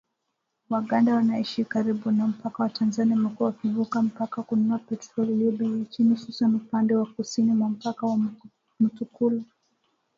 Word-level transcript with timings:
Waganda 0.69 1.15
wanaoishi 1.15 1.65
karibu 1.65 2.11
na 2.11 2.27
mpaka 2.27 2.63
wa 2.63 2.69
Tanzania 2.69 3.15
wamekuwa 3.15 3.47
wakivuka 3.49 4.01
mpaka 4.01 4.43
kununua 4.43 4.79
petroli 4.79 5.33
iliyo 5.33 5.51
bei 5.51 5.79
ya 5.79 5.85
chini, 5.85 6.09
hususan 6.09 6.55
upande 6.55 6.95
wa 6.95 7.05
kusini 7.05 7.51
mwa 7.51 7.69
mpaka 7.69 8.05
wa 8.07 8.19
Mutukula 8.79 9.43